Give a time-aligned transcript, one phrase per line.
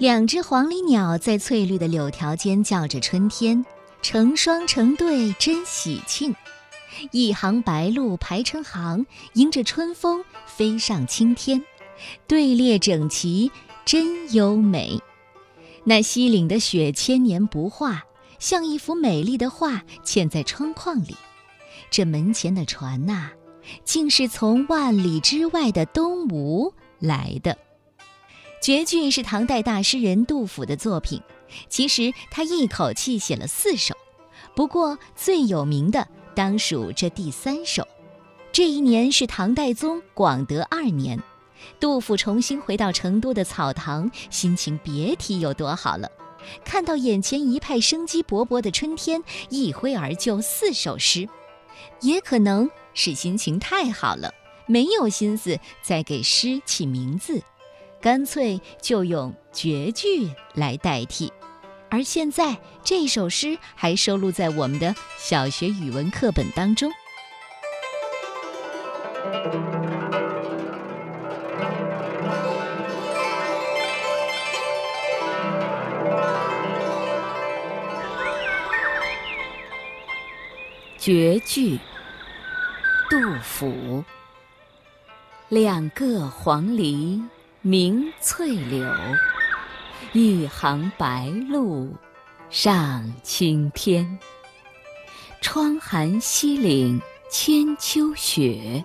[0.00, 3.62] 两只黄鹂鸟在翠绿的柳条间叫着春天，
[4.00, 6.34] 成双成对真喜庆。
[7.10, 11.62] 一行白鹭排成行，迎着春风飞上青天，
[12.26, 13.52] 队列整齐
[13.84, 14.98] 真优美。
[15.84, 18.02] 那西岭的雪千年不化，
[18.38, 21.14] 像一幅美丽的画嵌在窗框里。
[21.90, 23.32] 这门前的船呐，
[23.84, 27.58] 竟是从万里之外的东吴来的。
[28.70, 31.20] 绝句是唐代大诗人杜甫的作品，
[31.68, 33.96] 其实他一口气写了四首，
[34.54, 36.06] 不过最有名的。
[36.36, 37.84] 当属这第三首。
[38.52, 41.20] 这一年是唐代宗广德二年，
[41.80, 46.08] 杜甫重新回到成都的草堂，心情别提有多好了。
[46.64, 51.28] 看到眼前一派生机勃勃的春天，一挥而就四首诗。
[52.02, 54.32] 也可能是心情太好了，
[54.68, 57.42] 没有心思再给诗起名字，
[58.00, 61.32] 干脆就用绝句来代替。
[61.90, 66.90] 而现在，这首诗还收录在我们的小学语文课本当中。
[80.96, 81.78] 绝句，
[83.08, 84.04] 杜甫。
[85.48, 87.20] 两个黄鹂
[87.62, 88.90] 鸣翠柳。
[90.12, 91.92] 一行白鹭
[92.48, 94.18] 上青天，
[95.42, 98.82] 窗含西岭千秋雪，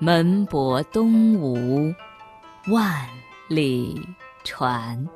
[0.00, 1.94] 门泊东吴
[2.66, 3.08] 万
[3.48, 4.04] 里
[4.42, 5.08] 船。